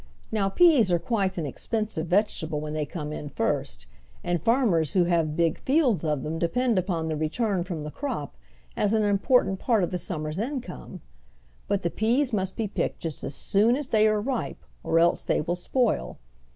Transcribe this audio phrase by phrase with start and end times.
[0.31, 3.85] Now, peas are quite an expensive vegetable when they come in first,
[4.23, 8.35] and farmers who have big fields of them depend upon the return from the crop
[8.75, 11.01] as an important part of the summer's income.
[11.67, 15.23] But the peas must be picked just as soon as they are ripe, or else
[15.23, 16.17] they will spoil.